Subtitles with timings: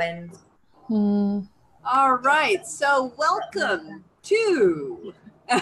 [0.00, 0.30] wind.
[0.86, 1.40] Hmm.
[1.84, 2.66] All right.
[2.66, 5.12] So, welcome to.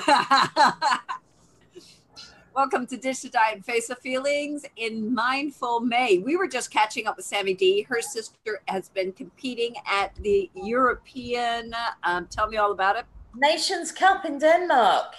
[2.55, 6.19] welcome to Dish to Diet and Face of Feelings in Mindful May.
[6.19, 7.83] We were just catching up with Sammy D.
[7.83, 11.75] Her sister has been competing at the European.
[12.05, 13.07] Um, tell me all about it.
[13.35, 15.15] Nations Cup in Denmark.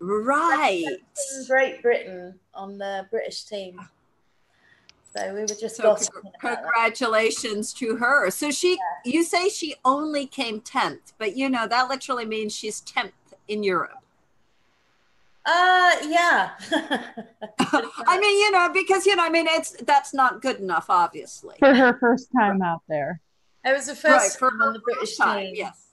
[0.00, 0.84] Right.
[0.84, 3.78] In Great Britain on the British team.
[5.16, 8.30] So we were just So, gossiping congr- congratulations to her.
[8.30, 12.80] So, she, you say she only came 10th, but you know, that literally means she's
[12.82, 13.12] 10th
[13.46, 13.98] in Europe.
[15.46, 16.50] Uh, yeah.
[17.60, 21.56] I mean, you know, because you know, I mean, it's that's not good enough, obviously.
[21.58, 23.20] For her first time out there.
[23.62, 25.54] it was the first for time on the her British first time, team.
[25.54, 25.90] yes,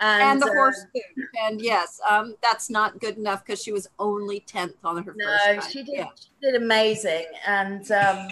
[0.00, 3.72] And, and, the uh, horse food, and yes, um, that's not good enough because she
[3.72, 5.70] was only tenth on her No, first time.
[5.70, 5.94] she did.
[5.98, 6.06] Yeah.
[6.18, 8.30] She did amazing, and um,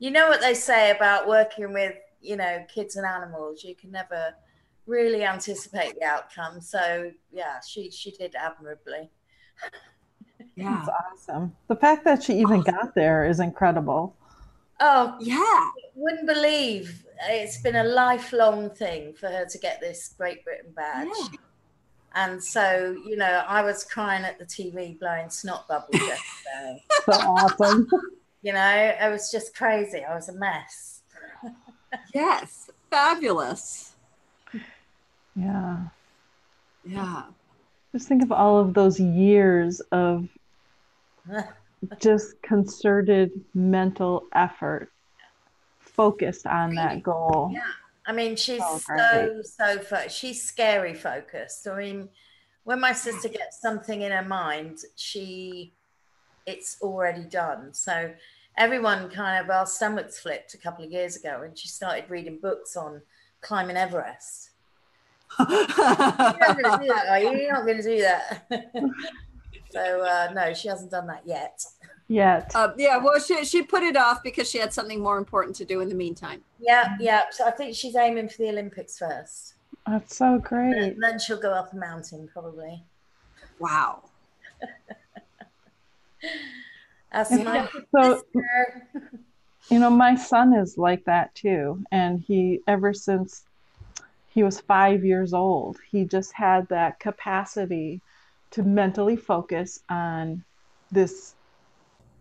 [0.00, 3.62] you know what they say about working with you know kids and animals.
[3.62, 4.34] You can never
[4.86, 6.60] really anticipate the outcome.
[6.60, 9.10] So yeah, she she did admirably.
[10.56, 11.54] Yeah, It's awesome.
[11.68, 14.16] The fact that she even got there is incredible.
[14.80, 20.42] Oh, yeah, wouldn't believe it's been a lifelong thing for her to get this Great
[20.44, 21.08] Britain badge.
[21.08, 21.28] Yeah.
[22.14, 26.84] And so, you know, I was crying at the TV blowing snot bubbles yesterday.
[27.04, 27.86] So awesome.
[28.42, 30.04] you know, it was just crazy.
[30.04, 31.02] I was a mess.
[32.14, 33.92] yes, fabulous.
[35.36, 35.78] Yeah.
[36.84, 37.24] Yeah,
[37.92, 40.28] Just think of all of those years of
[42.00, 44.90] just concerted mental effort
[45.78, 47.50] focused on that goal.
[47.52, 47.60] Yeah.
[48.06, 51.68] I mean, she's Oh, so, so, fo- she's scary focused.
[51.68, 52.08] I mean,
[52.64, 55.74] when my sister gets something in her mind, she,
[56.46, 57.72] it's already done.
[57.72, 58.12] So
[58.56, 62.38] everyone kind of, our stomachs flipped a couple of years ago and she started reading
[62.40, 63.02] books on
[63.40, 64.50] climbing Everest.
[65.38, 67.32] You're not going to do that, are you?
[67.32, 68.46] You're not going to do that.
[69.70, 71.64] so, uh, no, she hasn't done that yet.
[72.08, 72.50] Yet.
[72.56, 72.96] uh, yeah.
[72.96, 75.88] Well, she she put it off because she had something more important to do in
[75.88, 76.42] the meantime.
[76.58, 77.22] Yeah, yeah.
[77.30, 79.54] So I think she's aiming for the Olympics first.
[79.86, 80.76] That's so great.
[80.76, 82.82] And then she'll go up a mountain, probably.
[83.60, 84.02] Wow.
[87.12, 88.88] That's And my so- sister.
[89.68, 91.84] You know, my son is like that too.
[91.92, 93.44] And he, ever since
[94.28, 98.00] he was five years old, he just had that capacity
[98.52, 100.42] to mentally focus on
[100.90, 101.34] this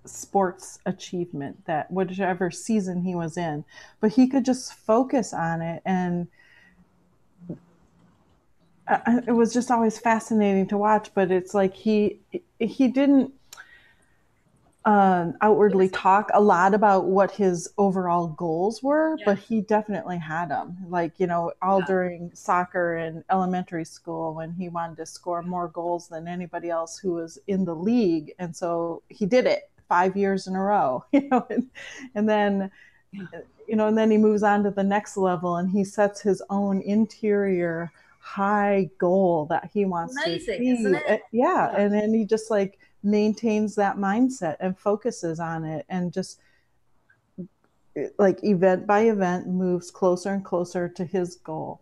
[0.05, 3.65] sports achievement that whichever season he was in.
[3.99, 5.81] But he could just focus on it.
[5.85, 6.27] And
[9.27, 11.09] it was just always fascinating to watch.
[11.15, 12.19] But it's like he,
[12.59, 13.33] he didn't
[14.89, 19.25] um, outwardly talk a lot about what his overall goals were, Yeah.
[19.27, 20.77] but he definitely had them.
[20.88, 21.85] Like, you know, all Yeah.
[21.85, 26.97] during soccer and elementary school when he wanted to score more goals than anybody else
[26.97, 28.33] who was in the league.
[28.39, 31.69] And so he did it five years in a row, you know, and,
[32.16, 32.71] and then,
[33.11, 36.41] you know, and then he moves on to the next level and he sets his
[36.50, 41.03] own interior high goal that he wants Amazing, to it?
[41.07, 41.71] Uh, yeah.
[41.71, 41.77] Yeah.
[41.77, 46.39] And then he just like maintains that mindset and focuses on it and just
[48.17, 51.81] like event by event moves closer and closer to his goal.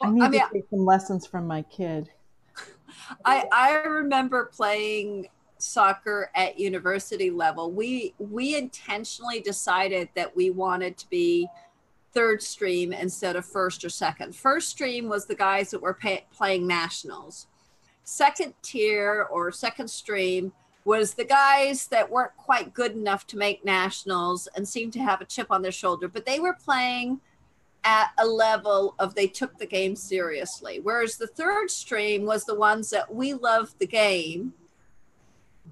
[0.00, 2.10] I Well, need I mean, to take some lessons from my kid.
[3.24, 5.28] I I remember playing
[5.58, 7.70] soccer at university level.
[7.70, 11.48] We we intentionally decided that we wanted to be
[12.12, 14.36] third stream instead of first or second.
[14.36, 17.46] First stream was the guys that were pay, playing nationals.
[18.12, 20.52] Second tier or second stream
[20.84, 25.22] was the guys that weren't quite good enough to make nationals and seemed to have
[25.22, 27.22] a chip on their shoulder, but they were playing
[27.84, 30.78] at a level of they took the game seriously.
[30.82, 34.52] Whereas the third stream was the ones that we love the game,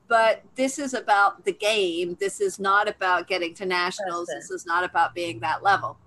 [0.09, 2.17] but this is about the game.
[2.21, 4.29] This is not about getting to nationals.
[4.29, 5.99] This is not about being that level.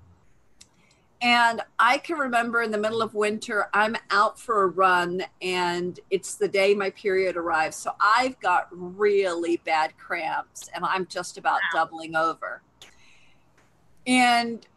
[1.23, 5.97] And I can remember in the middle of winter, I'm out for a run and
[6.09, 7.77] it's the day my period arrives.
[7.77, 12.61] So I've got really bad cramps and I'm just about doubling over.
[14.05, 14.67] And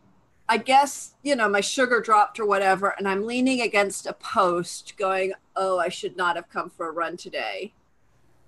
[0.48, 4.96] I guess, you know, my sugar dropped or whatever, and I'm leaning against a post
[4.96, 7.72] going, Oh, I should not have come for a run today.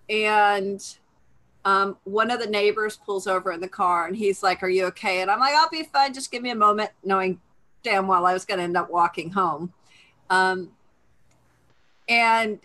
[0.09, 0.81] And
[1.65, 4.85] um, one of the neighbors pulls over in the car and he's like, Are you
[4.87, 5.21] okay?
[5.21, 6.15] And I'm like, I'll be fine.
[6.15, 7.41] Just give me a moment, knowing
[7.83, 9.73] damn well I was going to end up walking home.
[10.31, 10.71] Um,
[12.09, 12.59] and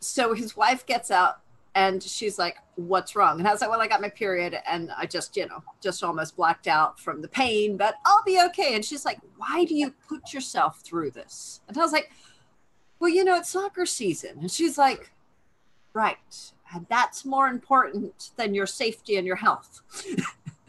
[0.00, 1.40] so his wife gets out
[1.74, 4.90] and she's like, "What's wrong?" And I was like, "Well, I got my period, and
[4.96, 8.74] I just, you know, just almost blacked out from the pain, but I'll be okay."
[8.74, 12.10] And she's like, "Why do you put yourself through this?" And I was like,
[12.98, 15.12] "Well, you know, it's soccer season." And she's like,
[15.92, 19.82] "Right, and that's more important than your safety and your health."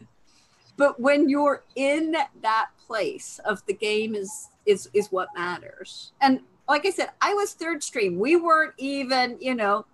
[0.76, 6.12] but when you're in that place of the game is is is what matters.
[6.20, 8.18] And like I said, I was third stream.
[8.18, 9.86] We weren't even, you know,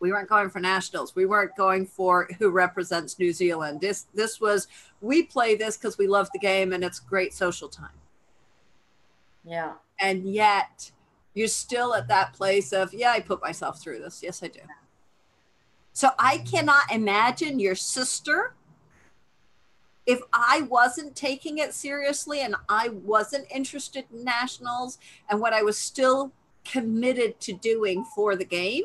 [0.00, 1.14] we weren't going for nationals.
[1.14, 3.82] We weren't going for who represents New Zealand.
[3.82, 4.66] This this was
[5.02, 7.98] we play this because we love the game and it's great social time.
[9.44, 9.74] Yeah.
[10.00, 10.90] And yet
[11.34, 14.22] you're still at that place of, yeah, I put myself through this.
[14.22, 14.60] Yes, I do.
[15.92, 16.46] So I mm-hmm.
[16.46, 18.54] cannot imagine your sister
[20.06, 24.98] if I wasn't taking it seriously and I wasn't interested in nationals
[25.28, 26.32] and what I was still
[26.64, 28.84] committed to doing for the game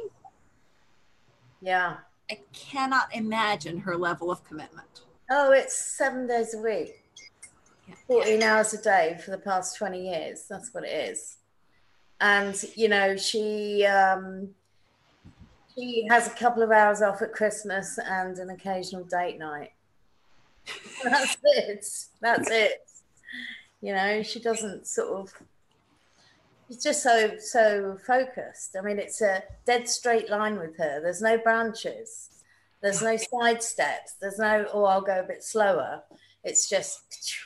[1.62, 1.98] yeah.
[2.30, 5.02] I cannot imagine her level of commitment.
[5.30, 7.04] Oh, it's seven days a week,
[8.08, 10.46] 14 hours a day for the past 20 years.
[10.50, 11.38] That's what it is.
[12.20, 14.50] And, you know, she, um,
[15.76, 19.72] she has a couple of hours off at Christmas and an occasional date night.
[21.04, 21.86] That's it.
[22.22, 22.86] That's it.
[23.82, 25.34] You know, she doesn't sort of
[26.68, 28.76] she's just so so focused.
[28.78, 31.02] I mean, it's a dead straight line with her.
[31.02, 32.30] There's no branches.
[32.82, 34.16] There's no side steps.
[34.20, 36.04] There's no oh I'll go a bit slower.
[36.44, 37.40] It's just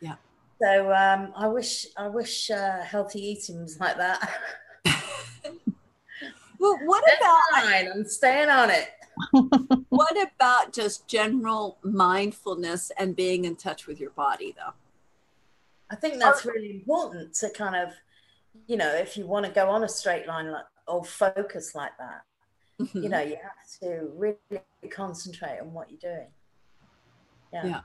[0.00, 0.16] yeah.
[0.60, 4.38] So um, I wish I wish uh, healthy eating was like that.
[6.58, 7.62] well, what about?
[7.62, 8.88] Fine, I'm staying on it.
[9.88, 14.74] what about just general mindfulness and being in touch with your body, though?
[15.90, 17.92] I think that's really important to kind of
[18.66, 21.92] you know, if you want to go on a straight line like, or focus like
[21.98, 22.22] that,
[22.80, 23.02] mm-hmm.
[23.02, 24.38] you know, you have to really
[24.90, 26.28] concentrate on what you're doing.
[27.52, 27.66] Yeah.
[27.66, 27.80] yeah.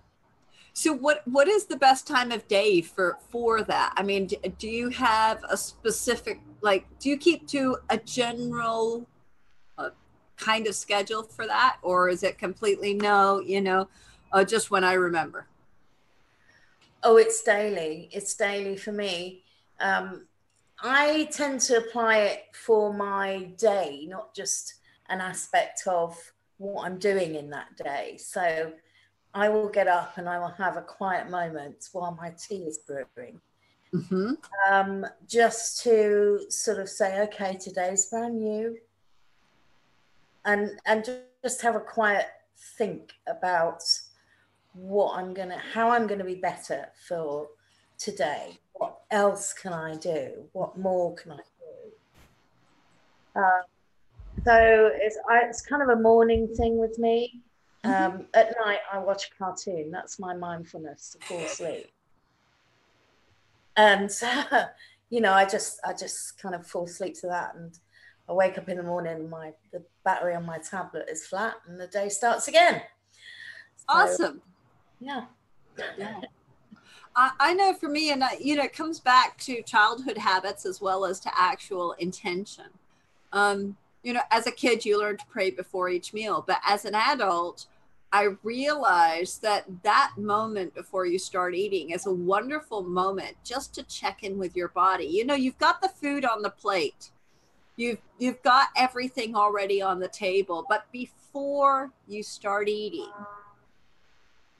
[0.73, 3.93] So what what is the best time of day for for that?
[3.97, 9.05] I mean, do, do you have a specific like do you keep to a general
[10.41, 13.87] kind of schedule for that or is it completely no, you know,
[14.33, 15.45] uh, just when I remember?
[17.03, 18.09] Oh, it's daily.
[18.11, 19.43] It's daily for me.
[19.79, 20.27] Um,
[20.83, 24.75] I tend to apply it for my day, not just
[25.09, 26.17] an aspect of
[26.57, 28.17] what I'm doing in that day.
[28.17, 28.73] So
[29.33, 32.79] I will get up and I will have a quiet moment while my tea is
[32.79, 33.39] brewing.
[33.93, 34.33] Mm-hmm.
[34.71, 38.77] Um, just to sort of say, okay, today's brand new,
[40.45, 41.09] and and
[41.43, 42.27] just have a quiet
[42.77, 43.83] think about
[44.73, 47.47] what I'm gonna, how I'm gonna be better for
[47.97, 50.49] today what else can I do?
[50.53, 51.41] What more can I do?
[53.39, 53.61] Um,
[54.43, 57.43] so it's I, it's kind of a morning thing with me.
[57.85, 58.03] Mm-hmm.
[58.03, 58.23] Um, mm-hmm.
[58.33, 59.91] At night, I watch a cartoon.
[59.91, 61.91] That's my mindfulness to fall asleep.
[63.77, 64.09] And
[65.11, 67.77] you know, I just I just kind of fall asleep to that, and
[68.31, 69.29] I wake up in the morning.
[69.29, 72.81] My the battery on my tablet is flat, and the day starts again.
[73.75, 74.41] So, awesome.
[75.01, 75.25] Yeah.
[75.97, 76.21] Yeah.
[77.13, 80.65] I, I know for me, and I, you know, it comes back to childhood habits
[80.65, 82.67] as well as to actual intention.
[83.33, 86.85] Um, you know, as a kid, you learn to pray before each meal, but as
[86.85, 87.65] an adult,
[88.13, 93.83] I realized that that moment before you start eating is a wonderful moment just to
[93.83, 95.05] check in with your body.
[95.05, 97.11] You know, you've got the food on the plate.
[97.81, 103.11] You've you've got everything already on the table, but before you start eating,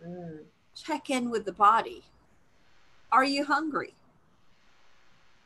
[0.06, 0.40] mm.
[0.76, 2.04] check in with the body
[3.12, 3.94] are you hungry?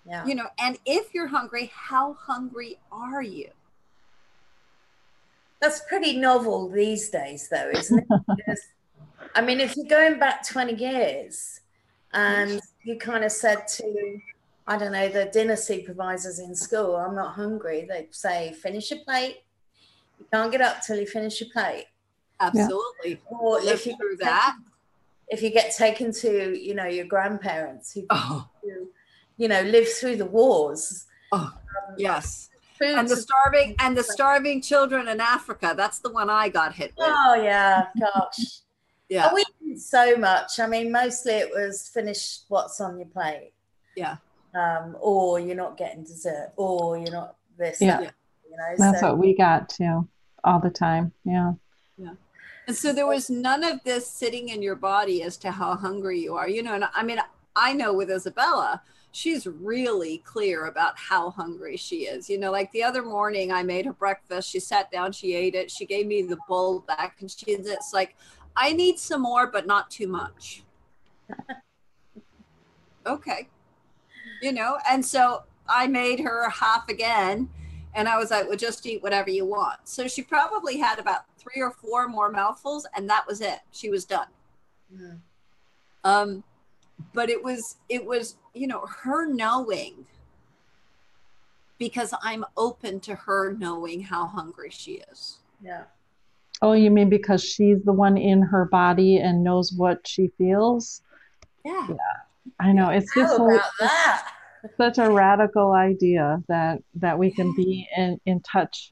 [0.08, 0.25] Yeah.
[0.25, 3.50] You know, and if you're hungry, how hungry are you?
[5.62, 8.05] That's pretty novel these days, though, isn't it?
[8.36, 8.62] because,
[9.34, 11.62] I mean, if you're going back 20 years
[12.13, 14.20] and you kind of said to,
[14.67, 19.01] I don't know, the dinner supervisors in school, I'm not hungry, they'd say, finish your
[19.01, 19.43] plate.
[20.19, 21.86] You can't get up till you finish your plate.
[22.39, 23.12] Absolutely.
[23.12, 23.38] Yeah.
[23.38, 24.57] Or Live if you through that.
[25.29, 28.48] if you get taken to you know your grandparents who, oh.
[29.38, 31.05] you know live through the wars.
[31.31, 32.50] Oh um, yes.
[32.81, 36.91] and the starving and the starving children in africa that's the one i got hit
[36.98, 37.07] with.
[37.10, 38.62] Oh yeah gosh.
[39.07, 39.31] Yeah.
[39.34, 40.60] We did so much.
[40.60, 43.53] I mean mostly it was finish what's on your plate.
[43.95, 44.17] Yeah
[44.55, 48.00] um or you're not getting dessert or you're not this yeah.
[48.00, 50.07] You know that's so, what we got too
[50.43, 51.53] all the time yeah
[51.97, 52.13] yeah
[52.67, 56.19] and so there was none of this sitting in your body as to how hungry
[56.19, 56.74] you are, you know.
[56.74, 57.19] And I mean,
[57.55, 58.81] I know with Isabella,
[59.12, 62.29] she's really clear about how hungry she is.
[62.29, 64.50] You know, like the other morning I made her breakfast.
[64.50, 67.93] She sat down, she ate it, she gave me the bowl back, and she's it's
[67.93, 68.15] like,
[68.55, 70.63] I need some more, but not too much.
[73.05, 73.47] okay.
[74.46, 77.50] You know, and so I made her half again.
[77.96, 79.80] And I was like, well, just eat whatever you want.
[79.86, 83.60] So she probably had about three or four more mouthfuls, and that was it.
[83.72, 84.28] She was done.
[84.94, 85.20] Mm.
[86.04, 86.44] Um,
[87.14, 90.06] but it was it was you know her knowing
[91.78, 95.84] because i'm open to her knowing how hungry she is yeah
[96.62, 101.02] oh you mean because she's the one in her body and knows what she feels
[101.64, 101.96] yeah yeah
[102.60, 104.34] i know it's just so, that?
[104.78, 108.92] such a radical idea that that we can be in in touch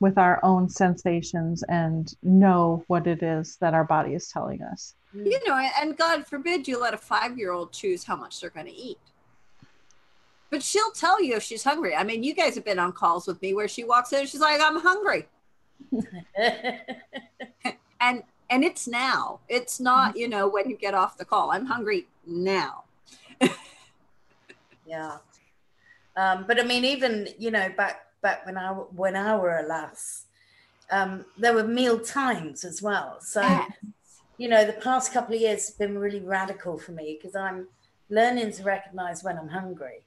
[0.00, 4.94] with our own sensations and know what it is that our body is telling us
[5.14, 8.50] you know, and God forbid you let a five year old choose how much they're
[8.50, 8.98] going to eat.
[10.50, 11.94] But she'll tell you if she's hungry.
[11.94, 14.28] I mean, you guys have been on calls with me where she walks in and
[14.28, 15.26] she's like, I'm hungry.
[18.00, 19.40] and and it's now.
[19.48, 21.50] It's not, you know, when you get off the call.
[21.50, 22.84] I'm hungry now.
[24.86, 25.18] yeah.
[26.16, 29.62] Um, but I mean, even, you know, back back when I when I were a
[29.62, 30.24] lass,
[30.90, 33.18] um, there were meal times as well.
[33.20, 33.70] So yes
[34.38, 37.66] you know, the past couple of years have been really radical for me because I'm
[38.08, 40.04] learning to recognize when I'm hungry,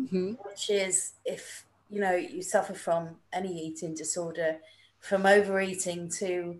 [0.00, 0.32] mm-hmm.
[0.42, 4.56] which is if, you know, you suffer from any eating disorder,
[5.00, 6.56] from overeating to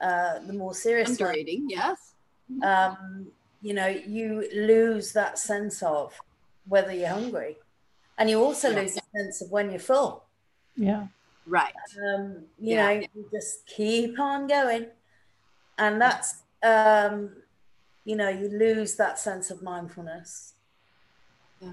[0.00, 2.12] uh, the more serious undereating, yes.
[2.62, 3.26] Um,
[3.62, 6.12] you know, you lose that sense of
[6.68, 7.56] whether you're hungry.
[8.18, 8.80] And you also yeah.
[8.80, 10.24] lose the sense of when you're full.
[10.74, 11.08] Yeah.
[11.46, 11.74] Right.
[12.14, 12.86] Um, you yeah.
[12.86, 14.86] know, you just keep on going
[15.78, 17.30] and that's um,
[18.04, 20.54] you know you lose that sense of mindfulness
[21.60, 21.72] yeah.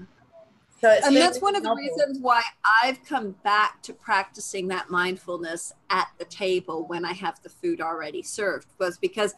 [0.80, 2.42] so and that's one of the reasons why
[2.82, 7.80] i've come back to practicing that mindfulness at the table when i have the food
[7.80, 9.34] already served was because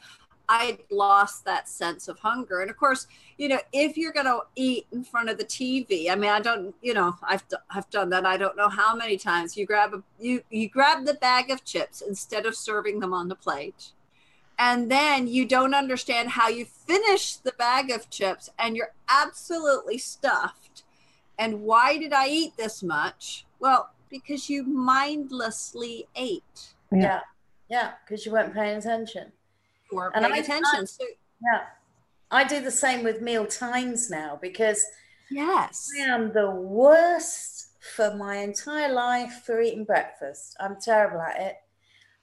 [0.49, 2.61] I lost that sense of hunger.
[2.61, 3.07] And of course,
[3.38, 6.41] you know, if you're going to eat in front of the TV, I mean, I
[6.41, 8.25] don't, you know, I've, I've done that.
[8.25, 11.65] I don't know how many times you grab a, you, you grab the bag of
[11.65, 13.93] chips instead of serving them on the plate
[14.59, 19.99] and then you don't understand how you finish the bag of chips and you're absolutely
[19.99, 20.83] stuffed.
[21.38, 23.45] And why did I eat this much?
[23.61, 26.75] Well, because you mindlessly ate.
[26.91, 27.21] Yeah.
[27.69, 27.93] Yeah.
[28.05, 29.33] Because you weren't paying attention.
[29.90, 30.87] You weren't attention.
[31.00, 31.07] I,
[31.43, 31.62] yeah.
[32.31, 34.85] I do the same with meal times now because
[35.31, 40.57] yes, I am the worst for my entire life for eating breakfast.
[40.59, 41.57] I'm terrible at it.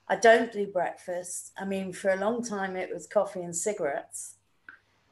[0.08, 1.52] I don't do breakfast.
[1.58, 4.34] I mean, for a long time it was coffee and cigarettes.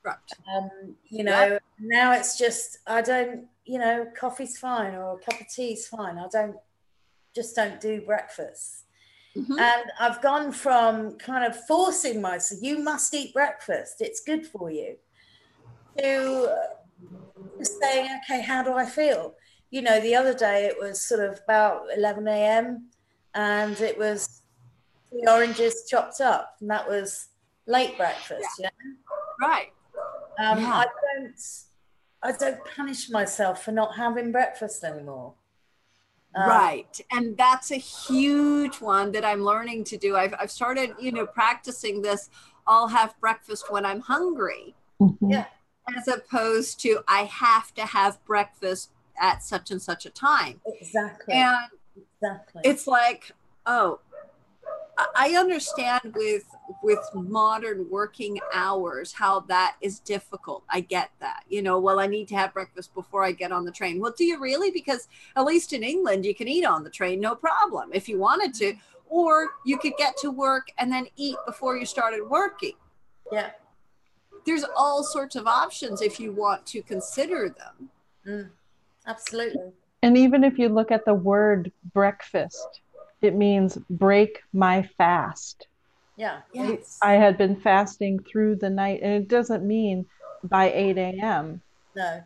[0.04, 0.16] Right.
[0.54, 5.40] Um, you know, now it's just I don't, you know, coffee's fine or a cup
[5.40, 6.18] of tea's fine.
[6.18, 6.56] I don't
[7.34, 8.84] just don't do breakfast.
[9.36, 9.58] Mm-hmm.
[9.58, 14.70] And I've gone from kind of forcing myself, you must eat breakfast, it's good for
[14.70, 14.96] you,
[15.98, 16.54] to
[17.62, 19.34] saying, okay, how do I feel?
[19.70, 22.88] You know, the other day it was sort of about 11 a.m.
[23.34, 24.42] and it was
[25.12, 27.28] the oranges chopped up, and that was
[27.66, 28.48] late breakfast.
[28.58, 28.70] Yeah,
[29.40, 29.72] right.
[30.38, 30.74] Um, yeah.
[30.74, 31.40] I don't.
[32.24, 35.34] I don't punish myself for not having breakfast anymore.
[36.34, 37.00] Um, right.
[37.10, 40.16] And that's a huge one that I'm learning to do.
[40.16, 42.30] I've, I've started, you know, practicing this.
[42.66, 44.74] I'll have breakfast when I'm hungry.
[45.00, 45.30] Mm-hmm.
[45.30, 45.46] Yeah.
[45.96, 50.60] As opposed to I have to have breakfast at such and such a time.
[50.66, 51.34] Exactly.
[51.34, 51.56] And
[51.96, 52.62] exactly.
[52.64, 53.32] It's like,
[53.66, 54.00] oh,
[54.98, 56.44] I understand with
[56.82, 60.64] with modern working hours how that is difficult.
[60.68, 61.44] I get that.
[61.48, 64.00] You know, well, I need to have breakfast before I get on the train.
[64.00, 64.70] Well, do you really?
[64.70, 68.18] Because at least in England, you can eat on the train, no problem, if you
[68.18, 68.74] wanted to,
[69.08, 72.74] or you could get to work and then eat before you started working.
[73.30, 73.50] Yeah.
[74.44, 77.90] There's all sorts of options if you want to consider them.
[78.26, 78.50] Mm,
[79.06, 79.72] absolutely.
[80.02, 82.81] And even if you look at the word breakfast,
[83.22, 85.66] it means break my fast.
[86.16, 86.40] Yeah.
[86.52, 86.98] Yes.
[87.02, 90.06] I had been fasting through the night, and it doesn't mean
[90.44, 91.62] by 8 a.m.
[91.96, 92.22] No.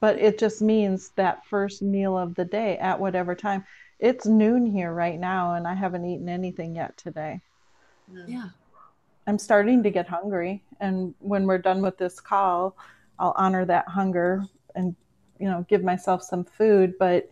[0.00, 3.64] But it just means that first meal of the day at whatever time.
[3.98, 7.40] It's noon here right now, and I haven't eaten anything yet today.
[8.10, 8.24] Mm.
[8.26, 8.48] Yeah.
[9.26, 12.76] I'm starting to get hungry, and when we're done with this call,
[13.18, 14.96] I'll honor that hunger and
[15.38, 16.94] you know give myself some food.
[16.98, 17.28] But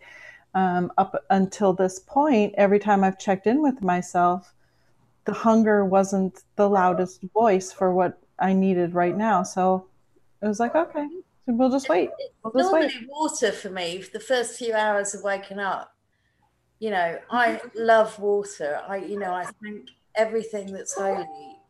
[0.53, 4.53] um, up until this point, every time I've checked in with myself,
[5.25, 9.43] the hunger wasn't the loudest voice for what I needed right now.
[9.43, 9.87] So
[10.41, 11.07] it was like, okay,
[11.57, 12.11] We'll just wait.
[12.43, 13.09] We'll just Normally, wait.
[13.09, 15.95] water for me, the first few hours of waking up.
[16.79, 18.81] You know, I love water.
[18.87, 21.25] I, you know, I thank everything that's holy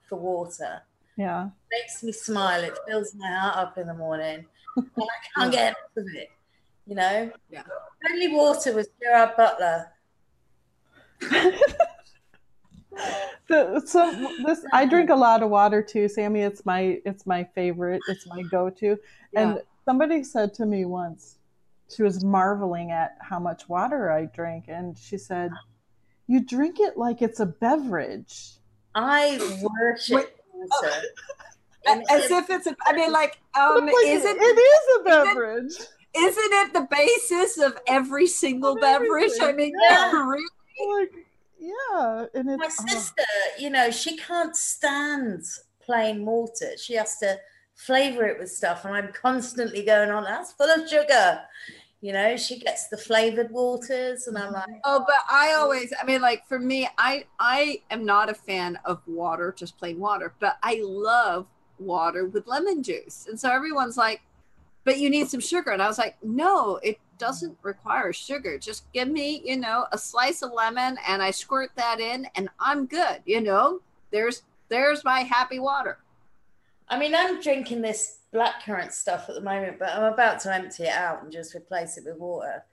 [0.08, 0.82] for water.
[1.16, 1.48] Yeah.
[1.48, 2.64] It makes me smile.
[2.64, 4.46] It fills my heart up in the morning,
[4.76, 6.30] and I can't get enough of it.
[6.90, 7.32] You know.
[7.52, 7.64] Yeah.
[8.12, 9.92] Only water was Gerard Butler.
[13.48, 14.12] The, so
[14.46, 16.42] this I drink a lot of water too, Sammy.
[16.42, 18.02] It's my it's my favorite.
[18.08, 18.98] It's my go-to.
[19.36, 21.38] And somebody said to me once,
[21.90, 25.52] she was marveling at how much water I drink, and she said,
[26.28, 28.58] "You drink it like it's a beverage."
[28.96, 30.94] I worship water.
[31.88, 34.38] And As if it's a, I mean, like, um, Like, is it?
[34.38, 35.74] it is a beverage.
[36.20, 39.32] Isn't it the basis of every single Of beverage?
[39.42, 40.12] I mean, yeah.
[40.12, 41.02] yeah, really?
[41.02, 41.26] Like,
[41.60, 43.24] yeah, and my it's oh, sister,
[43.58, 45.44] you know, she can't stand
[45.82, 46.78] plain water.
[46.78, 47.38] She has to
[47.76, 50.24] flavor it with stuff, and I'm constantly going on.
[50.24, 51.42] That's full of sugar.
[52.02, 54.56] You know, she gets the flavored waters, and I'm mm-hmm.
[54.56, 58.34] like, Oh, but I always, I mean, like for me, I I am not a
[58.34, 61.48] fan of water, just plain water, but I love
[61.78, 63.28] water with lemon juice.
[63.28, 64.22] And so everyone's like,
[64.84, 65.72] but you need some sugar.
[65.72, 68.58] And I was like, no, it doesn't require sugar.
[68.58, 72.50] Just give me, you know, a slice of lemon and I squirt that in and
[72.60, 73.22] I'm good.
[73.26, 73.82] You know,
[74.12, 76.00] there's there's my happy water.
[76.88, 80.84] I mean, I'm drinking this blackcurrant stuff at the moment, but I'm about to empty
[80.84, 82.64] it out and just replace it with water.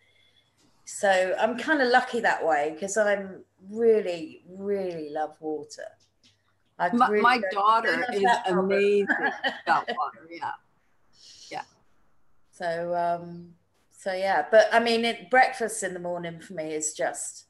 [0.84, 5.88] So I'm kind of lucky that way because I'm really, really love water.
[6.78, 9.06] My, my daughter is amazing
[9.66, 10.28] about water.
[10.30, 10.52] Yeah.
[12.56, 13.54] So um
[13.92, 17.44] so yeah, but I mean it breakfast in the morning for me is just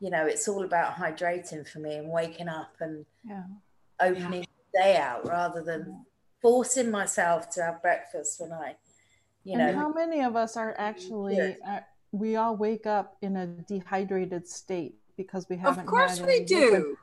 [0.00, 3.44] you know, it's all about hydrating for me and waking up and yeah.
[4.00, 6.04] opening the day out rather than
[6.42, 8.76] forcing myself to have breakfast when I
[9.44, 11.36] you know and how many of us are actually?
[11.36, 11.54] Yeah.
[11.66, 11.80] Uh,
[12.12, 15.84] we all wake up in a dehydrated state because we haven't.
[15.84, 16.70] Of course had we any liquid.
[16.70, 16.96] do.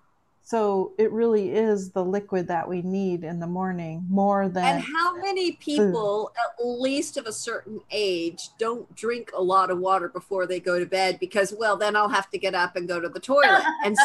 [0.44, 4.66] So it really is the liquid that we need in the morning more than.
[4.66, 9.80] And how many people, at least of a certain age, don't drink a lot of
[9.80, 12.88] water before they go to bed because, well, then I'll have to get up and
[12.88, 13.64] go to the toilet.
[13.86, 14.04] And so,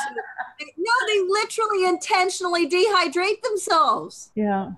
[0.79, 4.31] no, they literally intentionally dehydrate themselves.
[4.35, 4.72] yeah.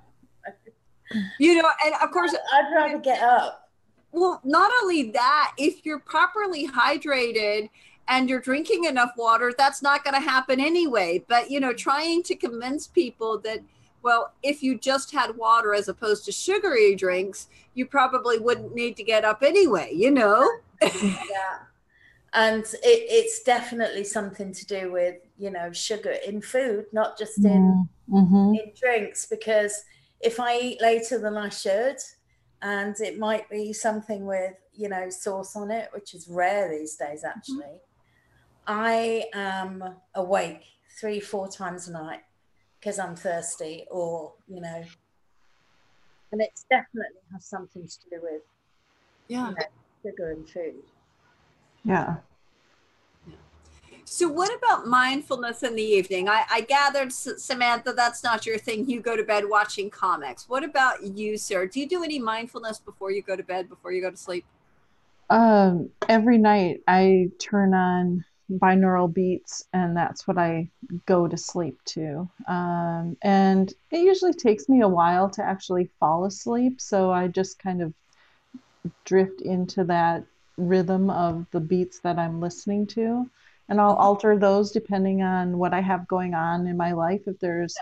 [1.39, 3.71] You know, and of course, I'd rather get up.
[4.13, 7.71] well, not only that, if you're properly hydrated
[8.09, 11.25] and you're drinking enough water, that's not going to happen anyway.
[11.29, 13.61] But, you know, trying to convince people that,
[14.03, 18.97] well, if you just had water as opposed to sugary drinks, you probably wouldn't need
[18.97, 20.49] to get up anyway, you know?
[20.93, 21.59] Yeah.
[22.35, 27.43] And it, it's definitely something to do with, you know, sugar in food, not just
[27.45, 28.55] in Mm-hmm.
[28.55, 29.85] in drinks because
[30.21, 31.97] if I eat later than I should,
[32.63, 36.97] and it might be something with you know sauce on it, which is rare these
[36.97, 37.77] days actually,
[38.69, 39.83] I am
[40.15, 40.63] awake
[41.01, 42.21] three four times a night
[42.79, 44.85] because I'm thirsty or you know,
[46.33, 48.43] and it's definitely has something to do with
[49.29, 49.49] Yeah.
[49.49, 50.75] you know, sugar and food.
[51.83, 52.17] Yeah.
[54.05, 56.29] So, what about mindfulness in the evening?
[56.29, 58.89] I, I gathered, S- Samantha, that's not your thing.
[58.89, 60.49] You go to bed watching comics.
[60.49, 61.67] What about you, sir?
[61.67, 64.45] Do you do any mindfulness before you go to bed, before you go to sleep?
[65.31, 70.69] Um, every night I turn on binaural beats, and that's what I
[71.07, 72.29] go to sleep to.
[72.47, 77.59] Um, and it usually takes me a while to actually fall asleep, so I just
[77.59, 77.93] kind of
[79.05, 80.25] drift into that
[80.57, 83.29] rhythm of the beats that I'm listening to.
[83.69, 87.23] And I'll alter those depending on what I have going on in my life.
[87.27, 87.77] If there's,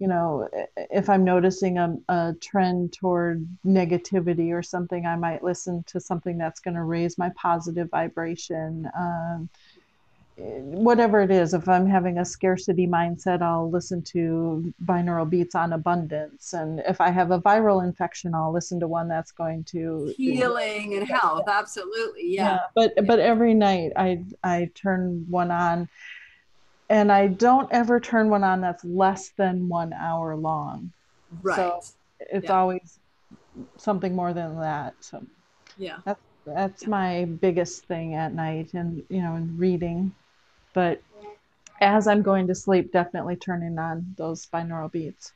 [0.00, 5.84] you know, if I'm noticing a, a trend toward negativity or something, I might listen
[5.84, 8.90] to something that's going to raise my positive vibration.
[8.98, 9.48] Um,
[10.40, 15.72] whatever it is, if I'm having a scarcity mindset, I'll listen to binaural beats on
[15.72, 16.52] abundance.
[16.54, 20.94] And if I have a viral infection, I'll listen to one that's going to Healing
[20.94, 22.34] and health, absolutely.
[22.34, 22.60] Yeah.
[22.74, 25.88] but but every night I I turn one on,
[26.88, 30.92] and I don't ever turn one on that's less than one hour long.
[31.42, 31.56] Right.
[31.56, 31.80] So
[32.20, 32.58] it's Yeah.
[32.58, 32.98] always
[33.76, 34.94] something more than that.
[35.00, 35.22] So
[35.76, 35.98] yeah.
[36.04, 40.14] that's that's my biggest thing at night, and you know, in reading.
[40.72, 41.02] But
[41.80, 45.32] as I'm going to sleep, definitely turning on those binaural beats.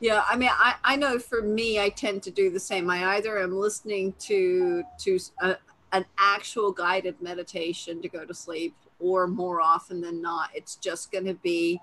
[0.00, 2.90] Yeah, I mean, I, I know for me, I tend to do the same.
[2.90, 5.56] I either am listening to to a,
[5.92, 11.12] an actual guided meditation to go to sleep, or more often than not, it's just
[11.12, 11.80] going to be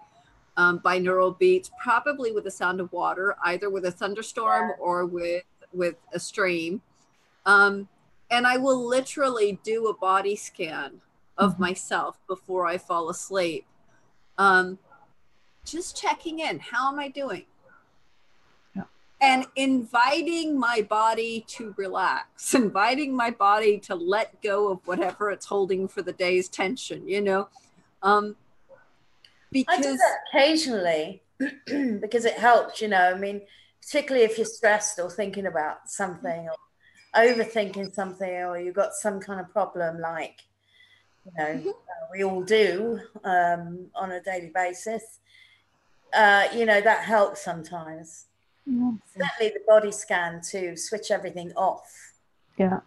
[0.58, 5.44] um, binaural beats, probably with the sound of water, either with a thunderstorm or with
[5.72, 6.82] with a stream.
[7.46, 7.88] Um,
[8.32, 11.02] and I will literally do a body scan
[11.40, 11.64] of mm-hmm.
[11.64, 13.66] myself before I fall asleep.
[14.38, 14.78] Um,
[15.66, 16.60] just checking in.
[16.60, 17.46] How am I doing?
[18.76, 18.84] Yeah.
[19.22, 25.46] And inviting my body to relax, inviting my body to let go of whatever it's
[25.46, 27.50] holding for the day's tension, you know?
[28.04, 28.36] Um,
[29.52, 31.24] because I do that occasionally
[31.66, 33.12] because it helps, you know.
[33.16, 33.42] I mean,
[33.82, 36.56] particularly if you're stressed or thinking about something or
[37.16, 40.42] overthinking something or you've got some kind of problem like
[41.26, 41.68] you know mm-hmm.
[41.70, 45.20] uh, we all do um, on a daily basis
[46.14, 48.26] uh, you know that helps sometimes
[48.68, 48.96] mm-hmm.
[49.18, 52.14] certainly the body scan to switch everything off
[52.58, 52.80] yeah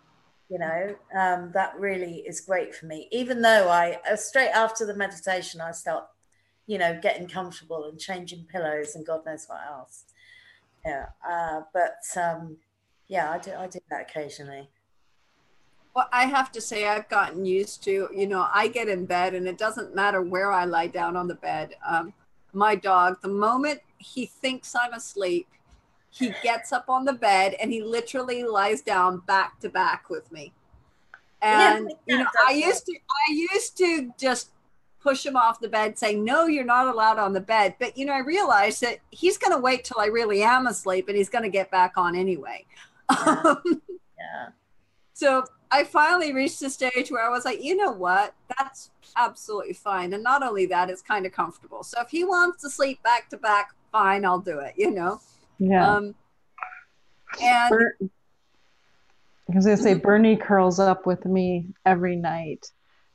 [0.49, 4.85] you know um, that really is great for me even though i uh, straight after
[4.87, 6.05] the meditation i start
[6.67, 10.05] you know getting comfortable and changing pillows and god knows what else
[10.85, 12.57] yeah uh, but um,
[13.13, 13.53] yeah, I do.
[13.53, 14.71] I do that occasionally.
[15.95, 18.09] Well, I have to say, I've gotten used to.
[18.15, 21.29] You know, I get in bed, and it doesn't matter where I lie down on
[21.29, 21.75] the bed.
[21.87, 22.15] Um,
[22.53, 25.49] my dog, the moment he thinks I'm asleep,
[26.11, 30.31] he gets up on the bed and he literally lies down back to back with
[30.31, 30.53] me.
[31.41, 34.51] And yeah, you know, I used to, I used to just
[35.03, 38.07] push him off the bed saying no you're not allowed on the bed but you
[38.07, 41.29] know i realized that he's going to wait till i really am asleep and he's
[41.29, 42.65] going to get back on anyway
[43.11, 43.55] yeah.
[43.67, 44.49] yeah.
[45.13, 48.35] So I finally reached a stage where I was like, you know what?
[48.59, 50.13] That's absolutely fine.
[50.13, 51.83] And not only that, it's kind of comfortable.
[51.83, 55.21] So if he wants to sleep back to back, fine, I'll do it, you know?
[55.59, 55.97] Yeah.
[55.97, 56.15] Um,
[57.43, 60.03] and Ber- I was going to say, mm-hmm.
[60.03, 62.71] Bernie curls up with me every night.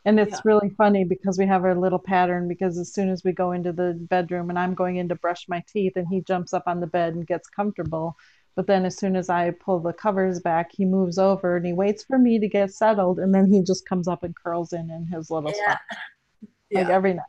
[0.06, 0.42] And it's yeah.
[0.46, 3.74] really funny because we have our little pattern because as soon as we go into
[3.74, 6.80] the bedroom and I'm going in to brush my teeth and he jumps up on
[6.80, 8.16] the bed and gets comfortable,
[8.58, 11.74] but then as soon as I pull the covers back, he moves over and he
[11.74, 13.20] waits for me to get settled.
[13.20, 15.74] And then he just comes up and curls in in his little yeah.
[15.74, 15.80] spot.
[16.74, 17.24] Like every night.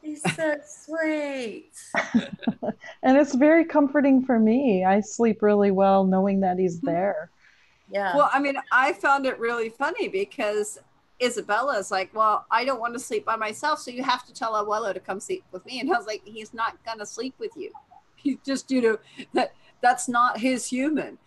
[0.00, 1.72] He's so sweet.
[3.02, 4.84] and it's very comforting for me.
[4.84, 6.86] I sleep really well knowing that he's mm-hmm.
[6.86, 7.30] there.
[7.90, 8.14] Yeah.
[8.14, 10.78] Well, I mean, I found it really funny because
[11.20, 13.80] Isabella is like, Well, I don't want to sleep by myself.
[13.80, 15.80] So you have to tell Abuelo to come sleep with me.
[15.80, 17.72] And I was like, He's not going to sleep with you.
[18.16, 18.98] He's just, you know,
[19.34, 21.18] that that's not his human.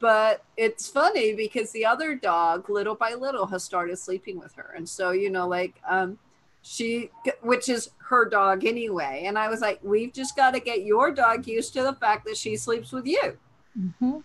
[0.00, 4.74] But it's funny because the other dog, little by little, has started sleeping with her.
[4.76, 6.18] And so, you know, like, um,
[6.60, 9.24] she, which is her dog anyway.
[9.26, 12.26] And I was like, we've just got to get your dog used to the fact
[12.26, 13.38] that she sleeps with you.
[13.78, 14.18] Mm-hmm.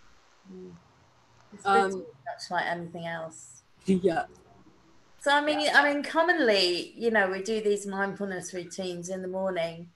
[1.66, 3.64] Um, that's like anything else.
[3.86, 4.26] Yeah.
[5.22, 5.80] So I mean, yeah.
[5.80, 9.90] I mean, commonly, you know, we do these mindfulness routines in the morning,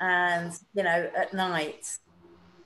[0.00, 1.98] and you know, at night,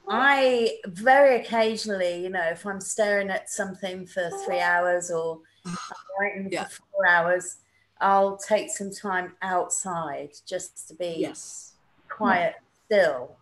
[0.09, 5.77] I very occasionally, you know, if I'm staring at something for three hours or I'm
[6.18, 6.64] waiting yeah.
[6.64, 7.59] for four hours,
[8.01, 11.75] I'll take some time outside just to be yes.
[12.09, 12.57] quiet,
[12.90, 12.99] yeah.
[12.99, 13.37] still,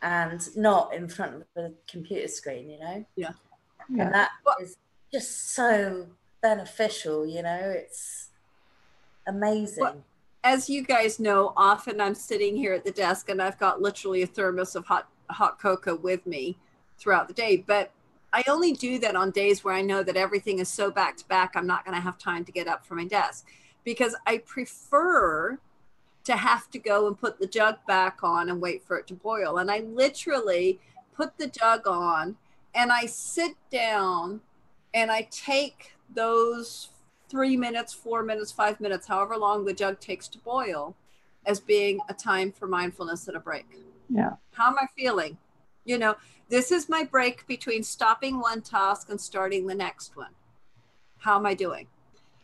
[0.00, 3.04] and not in front of the computer screen, you know?
[3.16, 3.32] Yeah.
[3.90, 4.04] yeah.
[4.04, 4.76] And that is
[5.12, 6.06] just so
[6.40, 7.74] beneficial, you know?
[7.76, 8.28] It's
[9.26, 9.82] amazing.
[9.82, 10.04] Well,
[10.46, 14.22] as you guys know, often I'm sitting here at the desk and I've got literally
[14.22, 16.56] a thermos of hot hot cocoa with me
[16.98, 17.56] throughout the day.
[17.56, 17.90] But
[18.32, 21.26] I only do that on days where I know that everything is so back to
[21.26, 23.48] back, I'm not going to have time to get up from my desk
[23.82, 25.58] because I prefer
[26.22, 29.14] to have to go and put the jug back on and wait for it to
[29.14, 29.58] boil.
[29.58, 30.78] And I literally
[31.12, 32.36] put the jug on
[32.72, 34.42] and I sit down
[34.94, 36.90] and I take those
[37.28, 40.94] three minutes, four minutes, five minutes, however long the jug takes to boil,
[41.44, 43.66] as being a time for mindfulness and a break.
[44.08, 44.34] Yeah.
[44.52, 45.38] How am I feeling?
[45.84, 46.16] You know,
[46.48, 50.32] this is my break between stopping one task and starting the next one.
[51.18, 51.86] How am I doing?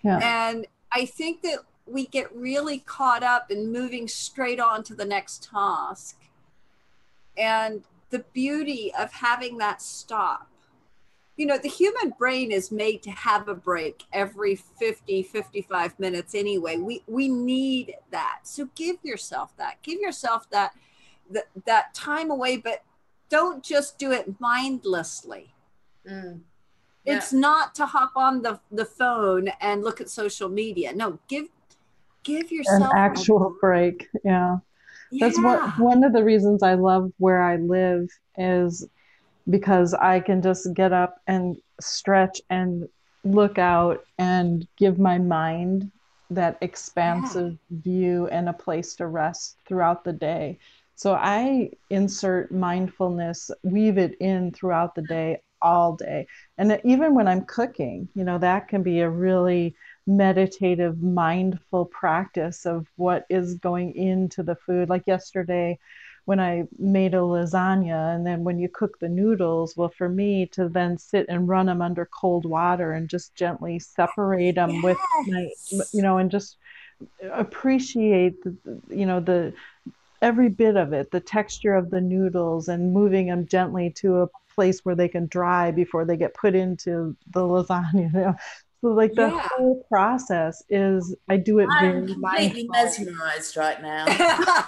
[0.02, 0.18] Yeah.
[0.22, 5.04] And I think that we get really caught up in moving straight on to the
[5.04, 6.18] next task.
[7.36, 10.48] And the beauty of having that stop.
[11.36, 16.34] You know, the human brain is made to have a break every 50, 55 minutes
[16.34, 16.76] anyway.
[16.76, 18.40] We we need that.
[18.42, 19.82] So give yourself that.
[19.82, 20.72] Give yourself that
[21.30, 22.82] that that time away, but
[23.28, 25.54] don't just do it mindlessly.
[26.08, 26.40] Mm.
[27.04, 27.16] Yeah.
[27.16, 30.92] It's not to hop on the, the phone and look at social media.
[30.94, 31.46] No, give
[32.22, 34.08] give yourself an actual break.
[34.24, 34.58] Yeah.
[35.10, 35.26] yeah.
[35.26, 38.86] That's what one of the reasons I love where I live is
[39.48, 42.88] because I can just get up and stretch and
[43.24, 45.90] look out and give my mind
[46.30, 47.78] that expansive yeah.
[47.82, 50.58] view and a place to rest throughout the day.
[50.94, 56.26] So I insert mindfulness, weave it in throughout the day all day.
[56.58, 59.74] And even when I'm cooking, you know, that can be a really
[60.06, 64.88] meditative, mindful practice of what is going into the food.
[64.88, 65.78] Like yesterday,
[66.24, 70.46] when I made a lasagna, and then when you cook the noodles, well, for me
[70.52, 74.82] to then sit and run them under cold water and just gently separate them yes.
[74.84, 75.50] with my,
[75.92, 76.56] you know, and just
[77.32, 78.56] appreciate, the,
[78.88, 79.52] you know, the
[80.20, 84.28] every bit of it, the texture of the noodles, and moving them gently to a
[84.54, 87.92] place where they can dry before they get put into the lasagna.
[87.94, 88.36] You know?
[88.82, 89.48] So like the yeah.
[89.52, 94.06] whole process is I do it I'm very completely mesmerized right now.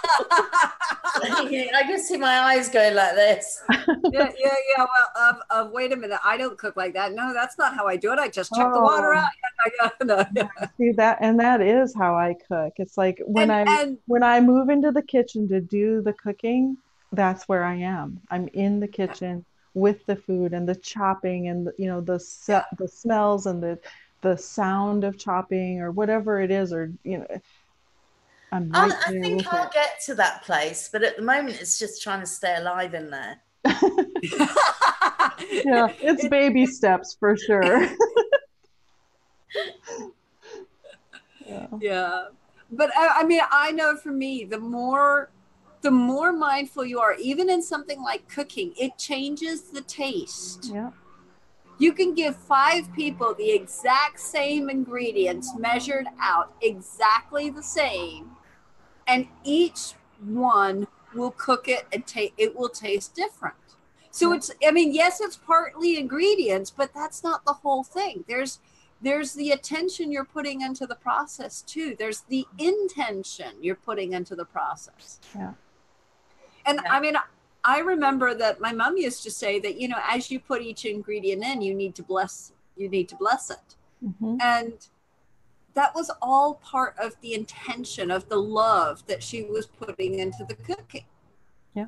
[1.21, 3.61] I can see my eyes going like this.
[3.69, 4.77] yeah, yeah, yeah.
[4.77, 6.19] Well, uh, uh, wait a minute.
[6.23, 7.13] I don't cook like that.
[7.13, 8.19] No, that's not how I do it.
[8.19, 8.73] I just check oh.
[8.73, 9.17] the water oh.
[9.17, 9.91] out.
[10.03, 10.47] no, yeah.
[10.77, 12.73] See that, and that is how I cook.
[12.77, 16.77] It's like when I when I move into the kitchen to do the cooking,
[17.11, 18.21] that's where I am.
[18.31, 22.19] I'm in the kitchen with the food and the chopping and the, you know the
[22.19, 23.77] se- the smells and the
[24.25, 27.27] the sound of chopping or whatever it is, or you know.
[28.51, 29.73] I'm um, right I think I'll it.
[29.73, 33.11] get to that place, but at the moment, it's just trying to stay alive in
[33.11, 33.39] there.
[33.65, 33.73] yeah,
[36.01, 37.81] it's baby steps for sure.
[41.45, 41.67] yeah.
[41.79, 42.25] yeah.
[42.71, 45.29] But I, I mean, I know for me, the more
[45.81, 50.71] the more mindful you are, even in something like cooking, it changes the taste.
[50.73, 50.89] Yeah.
[51.77, 58.31] You can give five people the exact same ingredients measured out exactly the same,
[59.07, 63.55] and each one will cook it and take it will taste different.
[64.11, 68.23] So it's I mean, yes, it's partly ingredients, but that's not the whole thing.
[68.27, 68.59] There's
[69.01, 71.95] there's the attention you're putting into the process too.
[71.99, 75.19] There's the intention you're putting into the process.
[75.35, 75.51] Yeah.
[76.65, 76.93] And yeah.
[76.93, 77.15] I mean,
[77.65, 80.85] I remember that my mom used to say that, you know, as you put each
[80.85, 83.75] ingredient in, you need to bless, you need to bless it.
[84.05, 84.37] Mm-hmm.
[84.39, 84.73] And
[85.73, 90.45] that was all part of the intention of the love that she was putting into
[90.47, 91.05] the cooking.
[91.73, 91.87] Yeah.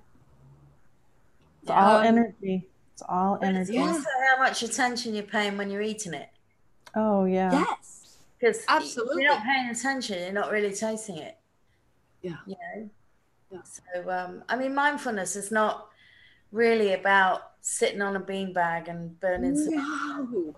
[1.62, 2.68] It's um, all energy.
[2.94, 3.78] It's all energy.
[3.78, 6.30] It's also how much attention you're paying when you're eating it.
[6.96, 7.52] Oh yeah.
[7.52, 8.18] Yes.
[8.40, 10.20] Because absolutely, you're not paying attention.
[10.20, 11.38] You're not really tasting it.
[12.24, 12.38] Yeah.
[12.48, 12.90] You know.
[13.52, 13.60] Yeah.
[13.64, 15.90] So, um, I mean, mindfulness is not
[16.52, 19.54] really about sitting on a beanbag and burning.
[19.70, 20.56] No.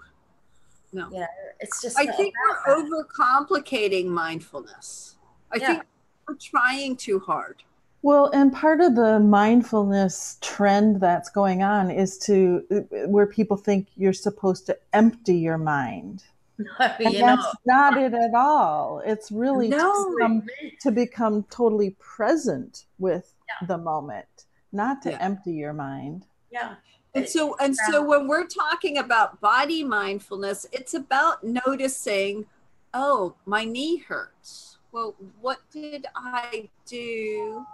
[0.91, 1.09] No.
[1.11, 1.27] You know,
[1.59, 1.99] it's just.
[1.99, 2.33] I think
[2.67, 3.07] we're that.
[3.17, 5.15] overcomplicating mindfulness.
[5.51, 5.67] I yeah.
[5.67, 5.83] think
[6.27, 7.63] we're trying too hard.
[8.01, 12.63] Well, and part of the mindfulness trend that's going on is to
[13.07, 16.23] where people think you're supposed to empty your mind.
[16.59, 17.95] No, and that's not.
[17.95, 17.97] not.
[17.97, 19.01] it at all.
[19.05, 19.77] It's really no.
[19.77, 20.43] to, become,
[20.81, 23.65] to become totally present with yeah.
[23.65, 25.17] the moment, not to yeah.
[25.21, 26.25] empty your mind.
[26.51, 26.75] Yeah.
[27.15, 32.45] And so and so when we're talking about body mindfulness, it's about noticing,
[32.93, 34.77] oh, my knee hurts.
[34.91, 37.65] Well, what did I do?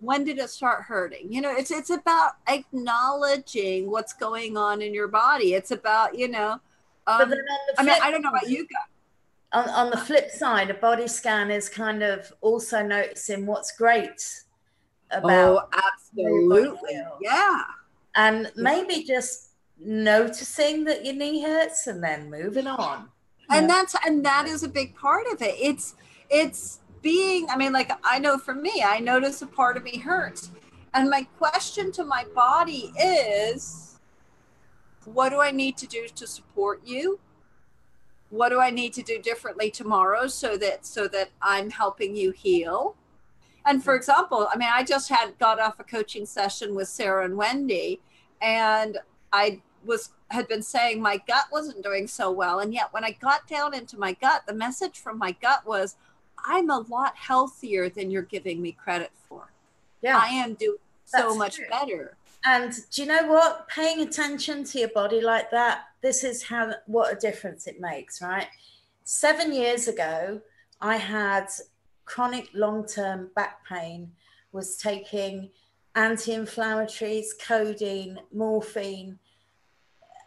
[0.00, 1.32] When did it start hurting?
[1.32, 5.54] You know, it's it's about acknowledging what's going on in your body.
[5.54, 6.60] It's about, you know,
[7.08, 7.32] um,
[7.78, 8.86] I mean, I don't know about you guys.
[9.52, 14.42] On, on the flip side, a body scan is kind of also noticing what's great
[15.10, 15.70] about.
[15.72, 15.80] Oh,
[16.12, 17.00] absolutely.
[17.22, 17.62] Yeah.
[18.14, 23.08] And maybe just noticing that your knee hurts and then moving on.
[23.50, 23.74] And yeah.
[23.74, 25.54] that's and that is a big part of it.
[25.58, 25.94] It's
[26.28, 29.98] it's being, I mean, like I know for me, I notice a part of me
[29.98, 30.50] hurts.
[30.92, 33.87] And my question to my body is
[35.14, 37.18] what do I need to do to support you?
[38.30, 42.30] What do I need to do differently tomorrow so that so that I'm helping you
[42.30, 42.94] heal?
[43.64, 47.24] And for example, I mean, I just had got off a coaching session with Sarah
[47.24, 48.00] and Wendy,
[48.40, 48.98] and
[49.32, 53.12] I was had been saying my gut wasn't doing so well, and yet when I
[53.12, 55.96] got down into my gut, the message from my gut was,
[56.44, 59.52] "I'm a lot healthier than you're giving me credit for.
[60.02, 61.66] Yeah, I am doing so much true.
[61.70, 63.68] better." And do you know what?
[63.68, 68.22] Paying attention to your body like that, this is how what a difference it makes,
[68.22, 68.46] right?
[69.04, 70.40] Seven years ago,
[70.80, 71.48] I had
[72.04, 74.12] chronic long-term back pain,
[74.52, 75.50] was taking
[75.94, 79.18] anti-inflammatories, codeine, morphine.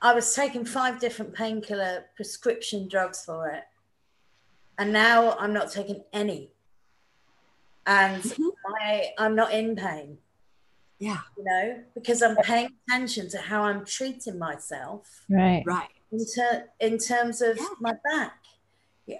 [0.02, 3.64] I was taking five different painkiller prescription drugs for it.
[4.78, 6.52] And now I'm not taking any.
[7.86, 8.50] And mm-hmm.
[8.82, 10.18] I, I'm not in pain.
[11.02, 11.18] Yeah.
[11.36, 15.24] You know, because I'm paying attention to how I'm treating myself.
[15.30, 15.64] Right.
[15.66, 15.90] Right.
[16.12, 17.66] In, ter- in terms of yeah.
[17.80, 18.38] my back.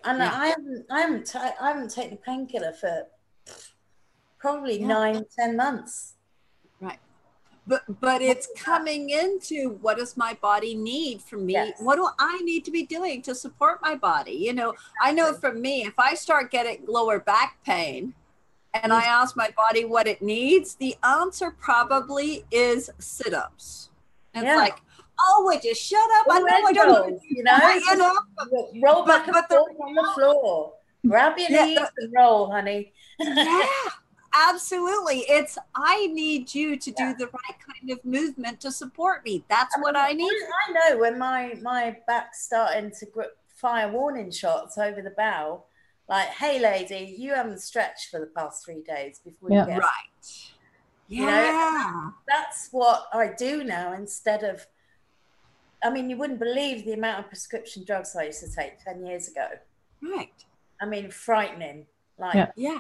[0.06, 0.32] And yeah.
[0.32, 3.08] I haven't, I haven't, t- I haven't taken a painkiller for
[4.40, 4.88] probably yeah.
[4.88, 6.14] nine, ten months.
[6.80, 7.00] Right.
[7.68, 11.78] but but it's coming into what does my body need from me Yes.
[11.80, 15.34] what do i need to be doing to support my body you know i know
[15.34, 18.16] for me if i start getting lower back pain
[18.74, 23.90] and i ask my body what it needs the answer probably is sit-ups
[24.34, 24.54] and Yeah.
[24.54, 24.82] it's like
[25.20, 28.18] oh would you shut up i know i don't you know, you know
[28.84, 30.74] roll But- back and but the- forth on the floor.
[31.08, 32.94] Grab your Yeah, knees and roll, honey.
[33.20, 33.66] yeah
[34.50, 37.12] absolutely it's i need you to Yeah.
[37.14, 40.32] do the right kind of movement to support me that's what mean, i need
[40.70, 43.06] I know when my my back's starting to
[43.48, 45.64] fire warning shots over the bow,
[46.08, 49.62] like, "Hey, lady, you haven't stretched for the past three days before Yeah.
[49.62, 50.52] you get." right
[51.08, 54.66] You know, yeah That's what I do now instead of.
[55.84, 59.06] I mean, you wouldn't believe the amount of prescription drugs I used to take ten
[59.06, 59.48] years ago.
[60.02, 60.46] right
[60.80, 61.88] I mean, frightening.
[62.18, 62.52] Like, Yeah.
[62.56, 62.80] yeah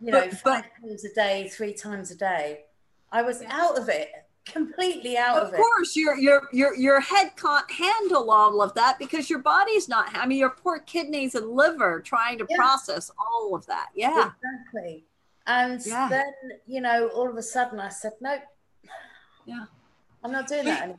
[0.00, 2.66] you know, But- five times a day, three times a day.
[3.10, 4.12] I was out of it,
[4.52, 8.98] completely out of, of course your your your your head can't handle all of that
[8.98, 12.56] because your body's not i mean your poor kidneys and liver trying to Yeah.
[12.56, 15.04] process all of that yeah Exactly.
[15.46, 16.08] And Yeah.
[16.10, 16.32] then,
[16.66, 18.42] you know, all of a sudden I said, nope.
[19.46, 19.64] Yeah.
[20.22, 20.98] I'm not doing that anymore.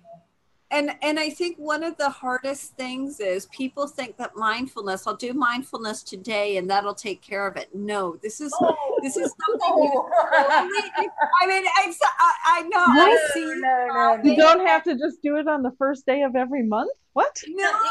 [0.71, 5.15] And and i think one of the hardest things is people think that mindfulness i'll
[5.15, 8.53] do mindfulness today and that'll take care of it no this is
[9.01, 10.10] this is something you
[10.41, 14.23] i mean I, I, I know i see no, no, no.
[14.23, 16.91] You don't have to just do it on the first day of every month.
[17.13, 17.41] What?
[17.47, 17.82] no no, no,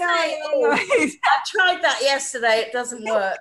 [0.00, 0.72] "Oh, no.
[0.72, 1.10] I
[1.46, 2.64] tried that yesterday.
[2.66, 3.38] It doesn't work.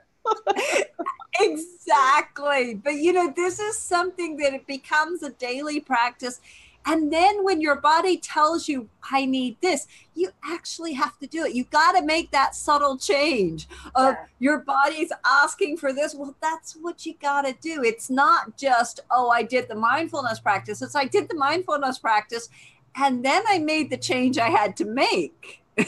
[1.41, 6.39] exactly but you know this is something that it becomes a daily practice
[6.85, 11.43] and then when your body tells you i need this you actually have to do
[11.45, 14.25] it you got to make that subtle change of Yeah.
[14.39, 18.99] your body's asking for this well that's what you got to do it's not just
[19.11, 22.49] oh i did the mindfulness practice it's i did the mindfulness practice
[22.95, 25.61] and then i made the change i had to make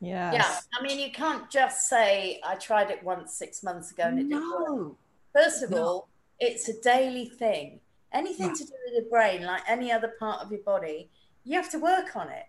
[0.00, 0.32] Yeah.
[0.32, 0.56] Yeah.
[0.78, 4.28] I mean, you can't just say, I tried it once six months ago and it
[4.28, 4.68] didn't work.
[4.68, 4.96] no
[5.34, 5.82] First of No.
[5.82, 6.08] all,
[6.38, 7.80] it's a daily thing.
[8.12, 8.54] Anything Yeah.
[8.54, 11.10] to do with the brain, like any other part of your body,
[11.44, 12.44] you have to work on it.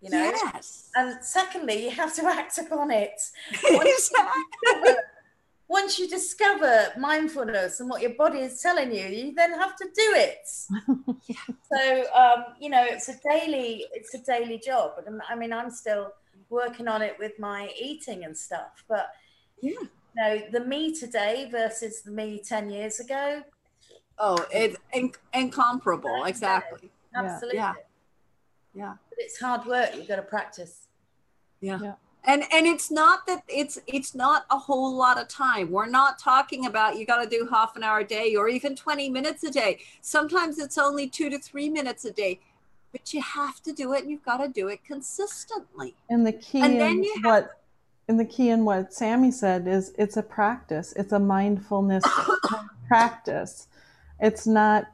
[0.00, 0.18] You know?
[0.18, 3.20] yes And secondly, you have to act upon it.
[3.62, 4.94] exactly.
[5.68, 9.84] Once you discover mindfulness and what your body is telling you, you then have to
[9.84, 10.48] do it.
[11.72, 14.92] So um, you know, it's a daily, it's a daily job.
[15.06, 16.12] And I mean, I'm still
[16.48, 18.82] working on it with my eating and stuff.
[18.88, 19.06] But
[19.62, 19.70] Yeah.
[19.80, 23.42] you know, the me today versus the me ten years ago,
[24.22, 26.24] Oh, it's in- incomparable.
[26.24, 26.90] Exactly.
[27.12, 27.20] Yeah.
[27.22, 27.58] absolutely.
[27.58, 27.74] Yeah.
[28.74, 28.94] Yeah.
[29.08, 29.90] But it's hard work.
[29.96, 30.86] You've got to practice.
[31.60, 31.94] Yeah.
[32.24, 35.70] And and it's not that it's it's not a whole lot of time.
[35.70, 38.76] We're not talking about you got to do half an hour a day or even
[38.76, 39.78] 20 minutes a day.
[40.02, 42.38] Sometimes it's only 2 to 3 minutes a day.
[42.92, 45.94] But you have to do it and you've got to do it consistently.
[46.10, 47.50] And the key And then you have- what
[48.06, 50.92] and the key in what Sammy said is it's a practice.
[50.96, 52.04] It's a mindfulness
[52.88, 53.68] practice.
[54.20, 54.84] It's not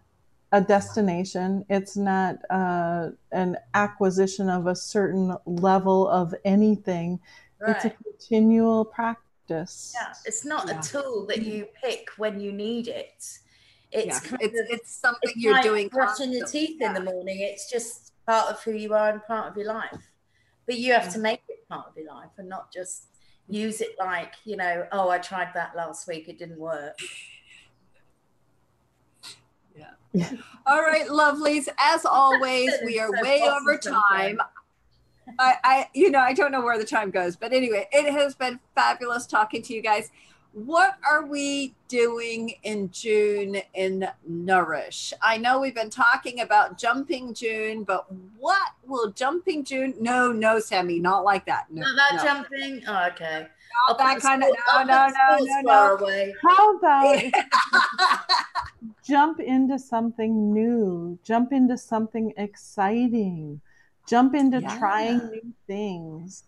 [0.53, 1.65] a destination.
[1.69, 7.21] It's not uh, an acquisition of a certain level of anything.
[7.67, 9.95] It's a continual practice.
[9.95, 10.12] Yeah.
[10.25, 10.79] It's not Yeah.
[10.79, 13.41] a tool that you pick when you need it.
[13.93, 14.21] It's Yeah.
[14.21, 16.67] kind It's of it's something it's you're like doing brushing your constantly.
[16.75, 17.41] teeth in the morning.
[17.41, 20.11] It's just part of who you are and part of your life.
[20.67, 23.05] But you have to make it part of your life and not just
[23.49, 26.99] use it like, you know, oh, I tried that last week, it didn't work.
[30.66, 31.68] All right, lovelies.
[31.79, 34.38] As always, we are So way awesome over time.
[35.38, 38.35] I, I, you know, I don't know where the time goes, but anyway, it has
[38.35, 40.11] been fabulous talking to you guys.
[40.52, 45.12] What are we doing in June in Nourish?
[45.20, 48.07] I know we've been talking about jumping June, but
[48.38, 49.94] what will jumping June?
[50.00, 51.66] No, no, Sammy, not like that.
[51.70, 52.24] No, Not that no.
[52.24, 52.83] jumping.
[52.88, 53.48] Oh, okay.
[53.89, 54.51] Not that kind of.
[54.77, 56.33] No, no, no, no, no.
[56.43, 57.23] How about
[59.07, 63.61] jump into something new, jump into something exciting,
[64.09, 64.79] jump into Yeah.
[64.79, 66.45] trying new things.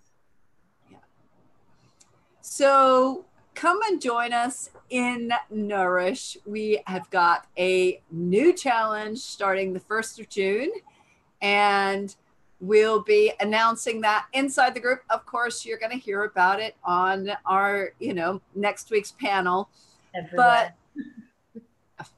[2.41, 6.37] So come and join us in Nourish.
[6.47, 10.71] We have got a new challenge starting the 1st of June,
[11.43, 12.15] and
[12.61, 15.03] we'll be announcing that inside the group.
[15.11, 19.69] Of course, you're going to hear about it on our, you know, next week's panel.
[20.15, 20.75] Everywhere.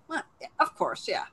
[0.09, 0.23] Well,
[0.61, 1.25] of course, yeah.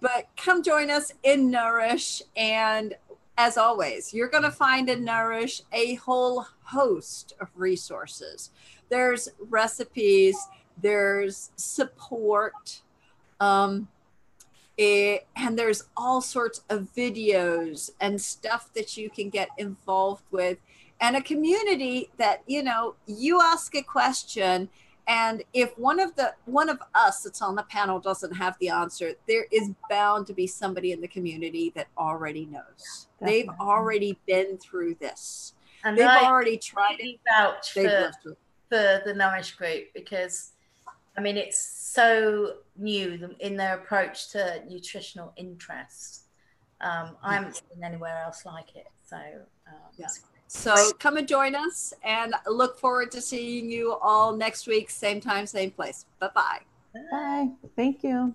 [0.00, 2.22] But come join us in Nourish.
[2.36, 2.94] And
[3.36, 8.50] as always, you're going to find in Nourish a whole host of resources.
[8.88, 10.36] There's recipes,
[10.80, 12.80] there's support.
[13.40, 13.88] Um,
[14.76, 20.58] It, and there's all sorts of videos and stuff that you can get involved with
[21.00, 24.68] and a community that you know you ask a question
[25.06, 28.68] and if one of the one of us that's on the panel doesn't have the
[28.68, 33.08] answer there is bound to be somebody in the community that already knows.
[33.20, 33.42] Definitely.
[33.42, 35.54] they've already been through this.
[35.84, 37.20] And they've I already tried it.
[37.28, 38.12] vouch for,
[38.70, 40.52] for the nourish group because
[41.16, 46.24] i mean it's so new in their approach to nutritional interest
[46.80, 49.16] um, i haven't seen anywhere else like it so
[49.66, 50.06] um, yeah.
[50.46, 55.20] So come and join us and look forward to seeing you all next week, same
[55.20, 56.06] time, same place.
[56.20, 56.60] Bye-bye.
[57.10, 57.48] Bye.
[57.74, 58.34] Thank you.